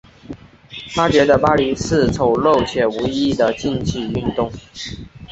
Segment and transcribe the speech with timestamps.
[0.95, 4.51] 她觉得芭蕾是丑陋且无意义的竞技运动。